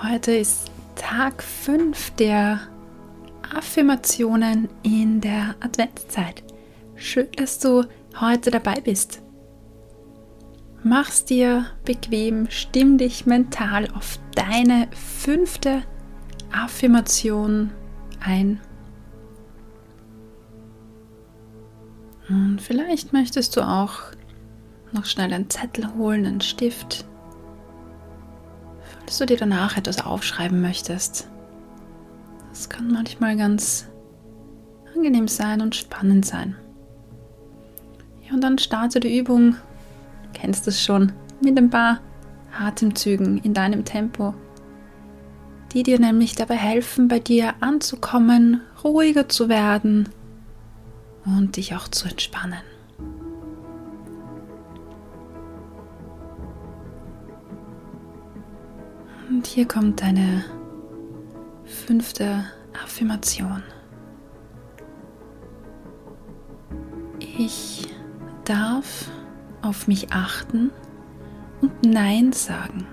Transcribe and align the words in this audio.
Heute 0.00 0.30
ist 0.30 0.70
Tag 0.94 1.42
5 1.42 2.12
der 2.12 2.60
Affirmationen 3.52 4.68
in 4.84 5.20
der 5.20 5.56
Adventszeit. 5.58 6.44
Schön, 6.94 7.26
dass 7.36 7.58
du 7.58 7.82
heute 8.20 8.52
dabei 8.52 8.76
bist. 8.80 9.20
Mach's 10.84 11.24
dir 11.24 11.66
bequem, 11.84 12.48
stimm 12.48 12.96
dich 12.96 13.26
mental 13.26 13.88
auf 13.92 14.20
deine 14.36 14.86
fünfte 14.92 15.82
Affirmation 16.52 17.72
ein. 18.20 18.60
Und 22.28 22.62
vielleicht 22.62 23.12
möchtest 23.12 23.56
du 23.56 23.62
auch 23.62 24.02
noch 24.92 25.06
schnell 25.06 25.32
einen 25.32 25.50
Zettel 25.50 25.92
holen, 25.96 26.24
einen 26.24 26.40
Stift, 26.40 27.04
falls 29.08 29.16
du 29.16 29.24
dir 29.24 29.38
danach 29.38 29.78
etwas 29.78 30.04
aufschreiben 30.04 30.60
möchtest. 30.60 31.30
Das 32.50 32.68
kann 32.68 32.92
manchmal 32.92 33.38
ganz 33.38 33.88
angenehm 34.94 35.28
sein 35.28 35.62
und 35.62 35.74
spannend 35.74 36.26
sein. 36.26 36.56
Ja, 38.26 38.34
und 38.34 38.42
dann 38.42 38.58
starte 38.58 39.00
die 39.00 39.18
Übung, 39.18 39.52
du 39.52 40.28
kennst 40.34 40.68
es 40.68 40.84
schon, 40.84 41.12
mit 41.42 41.56
ein 41.56 41.70
paar 41.70 42.00
Atemzügen 42.60 43.38
in 43.38 43.54
deinem 43.54 43.86
Tempo, 43.86 44.34
die 45.72 45.84
dir 45.84 45.98
nämlich 45.98 46.34
dabei 46.34 46.56
helfen, 46.56 47.08
bei 47.08 47.18
dir 47.18 47.54
anzukommen, 47.60 48.60
ruhiger 48.84 49.26
zu 49.26 49.48
werden 49.48 50.10
und 51.24 51.56
dich 51.56 51.74
auch 51.74 51.88
zu 51.88 52.08
entspannen. 52.08 52.60
Und 59.28 59.46
hier 59.46 59.68
kommt 59.68 60.00
deine 60.00 60.44
fünfte 61.64 62.44
Affirmation. 62.82 63.62
Ich 67.20 67.86
darf 68.44 69.10
auf 69.60 69.86
mich 69.86 70.12
achten 70.12 70.70
und 71.60 71.84
Nein 71.84 72.32
sagen. 72.32 72.86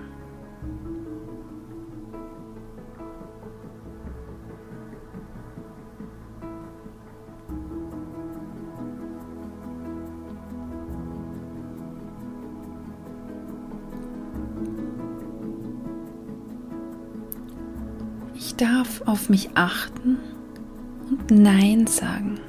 Darf 18.58 19.02
auf 19.06 19.30
mich 19.30 19.50
achten 19.56 20.17
und 21.09 21.30
Nein 21.30 21.88
sagen. 21.88 22.39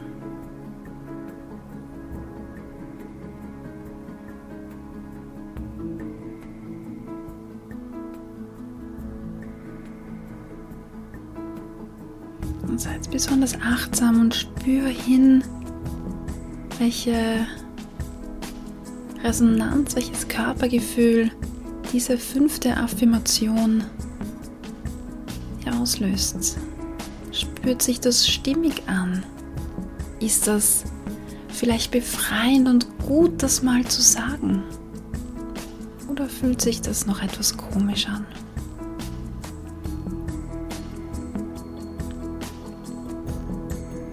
Und 12.69 12.81
sei 12.81 12.95
jetzt 12.95 13.11
besonders 13.11 13.55
achtsam 13.61 14.21
und 14.21 14.35
spür 14.35 14.87
hin, 14.87 15.43
welche 16.79 17.47
Resonanz, 19.25 19.97
welches 19.97 20.29
Körpergefühl 20.29 21.33
diese 21.93 22.17
fünfte 22.17 22.77
Affirmation 22.77 23.83
auslöst. 25.69 26.57
Spürt 27.33 27.83
sich 27.83 28.01
das 28.01 28.27
stimmig 28.27 28.83
an? 28.87 29.25
Ist 30.21 30.47
das 30.47 30.85
vielleicht 31.49 31.91
befreiend 31.91 32.69
und 32.69 32.99
gut, 32.99 33.43
das 33.43 33.63
mal 33.63 33.85
zu 33.85 34.03
sagen? 34.03 34.63
Oder 36.09 36.29
fühlt 36.29 36.61
sich 36.61 36.81
das 36.81 37.07
noch 37.07 37.23
etwas 37.23 37.57
komisch 37.57 38.07
an? 38.09 38.27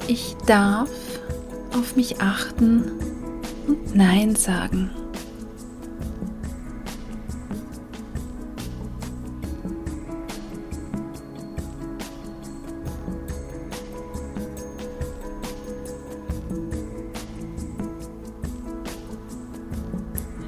Ich 0.08 0.36
darf 0.46 0.90
auf 1.74 1.96
mich 1.96 2.22
achten 2.22 2.84
und 3.68 3.96
Nein 3.96 4.36
sagen. 4.36 4.92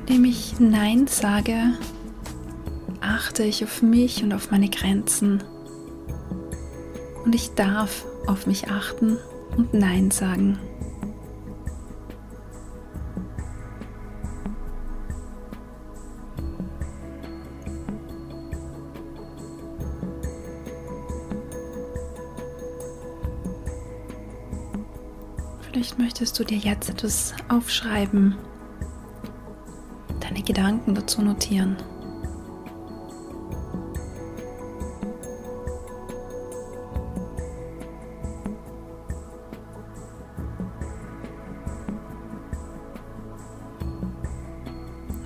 Indem 0.07 0.25
ich 0.25 0.59
Nein 0.59 1.07
sage, 1.07 1.73
achte 3.01 3.41
ich 3.41 3.63
auf 3.63 3.81
mich 3.81 4.21
und 4.21 4.33
auf 4.33 4.51
meine 4.51 4.69
Grenzen. 4.69 5.43
Und 7.23 7.33
ich 7.33 7.55
darf 7.55 8.05
auf 8.27 8.45
mich 8.45 8.69
achten 8.69 9.17
und 9.57 9.73
Nein 9.73 10.11
sagen. 10.11 10.59
Vielleicht 25.61 25.97
möchtest 25.97 26.37
du 26.37 26.43
dir 26.43 26.59
jetzt 26.59 26.91
etwas 26.91 27.33
aufschreiben, 27.49 28.35
Gedanken 30.45 30.93
dazu 30.93 31.21
notieren. 31.21 31.75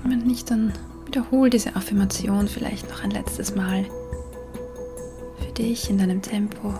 Wenn 0.06 0.19
nicht, 0.19 0.50
dann 0.50 0.74
wiederhol 1.06 1.50
diese 1.50 1.75
Affirmation 1.75 2.47
vielleicht 2.47 2.90
noch 2.90 3.03
ein 3.03 3.12
letztes 3.12 3.53
Mal 3.56 3.85
für 5.38 5.52
dich 5.52 5.90
in 5.90 5.97
deinem 5.97 6.22
Tempo. 6.22 6.74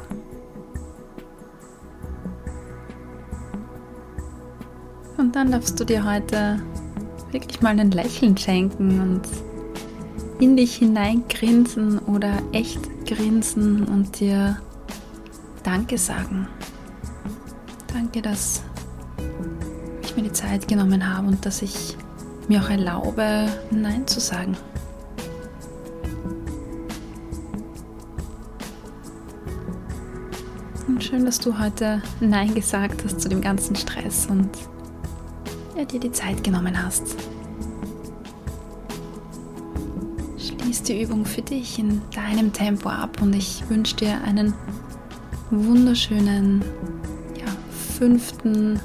Und 5.18 5.36
dann 5.36 5.52
darfst 5.52 5.80
du 5.80 5.84
dir 5.84 6.06
heute 6.06 6.62
wirklich 7.32 7.62
mal 7.62 7.80
ein 7.80 7.92
Lächeln 7.92 8.38
schenken 8.38 9.00
und 9.00 9.22
in 10.40 10.56
dich 10.56 10.78
hineingrinsen 10.78 12.00
oder 12.00 12.34
echt 12.54 12.80
grinsen 13.06 13.84
und 13.86 14.20
dir 14.20 14.58
Danke 15.64 15.98
sagen. 15.98 16.48
Danke, 17.92 18.22
dass 18.22 18.64
ich 20.02 20.16
mir 20.16 20.24
die 20.24 20.32
Zeit 20.32 20.68
genommen 20.68 21.14
habe 21.14 21.28
und 21.28 21.46
dass 21.46 21.62
ich 21.62 21.98
mir 22.48 22.62
auch 22.62 22.70
erlaube, 22.70 23.48
Nein 23.70 24.08
zu 24.08 24.20
sagen. 24.20 24.56
Und 30.88 31.04
schön, 31.04 31.26
dass 31.26 31.40
du 31.40 31.60
heute 31.60 32.02
Nein 32.20 32.56
gesagt 32.56 33.04
hast 33.04 33.20
zu 33.22 33.30
dem 33.30 33.42
ganzen 33.42 33.76
Stress 33.76 34.28
und 34.28 34.50
ja, 35.80 35.86
dir 35.86 36.00
die 36.00 36.12
Zeit 36.12 36.44
genommen 36.44 36.82
hast. 36.82 37.16
Schließ 40.38 40.84
die 40.84 41.02
Übung 41.02 41.26
für 41.26 41.42
dich 41.42 41.80
in 41.80 42.02
deinem 42.14 42.52
Tempo 42.52 42.90
ab 42.90 43.22
und 43.22 43.34
ich 43.36 43.64
wünsche 43.70 43.96
dir 43.96 44.22
einen 44.24 44.54
wunderschönen 45.52 46.64
ja, 47.38 47.48
fünften 47.98 48.80